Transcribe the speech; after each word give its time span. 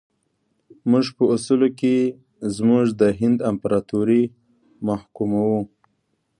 موږ 0.89 1.05
په 1.17 1.23
اصولو 1.35 1.67
کې 1.79 1.95
زموږ 2.55 2.85
د 2.99 3.01
هند 3.19 3.37
امپراطوري 3.51 4.23
محکوموو. 4.87 5.61